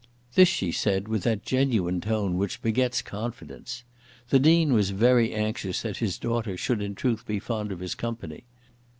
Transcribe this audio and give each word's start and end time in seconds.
This 0.33 0.47
she 0.47 0.71
said 0.71 1.07
with 1.07 1.21
that 1.25 1.43
genuine 1.43 2.01
tone 2.01 2.39
which 2.39 2.63
begets 2.63 3.03
confidence. 3.03 3.83
The 4.29 4.39
Dean 4.39 4.73
was 4.73 4.89
very 4.89 5.31
anxious 5.31 5.83
that 5.83 5.97
his 5.97 6.17
daughter 6.17 6.57
should 6.57 6.81
in 6.81 6.95
truth 6.95 7.23
be 7.27 7.37
fond 7.37 7.71
of 7.71 7.81
his 7.81 7.93
company. 7.93 8.45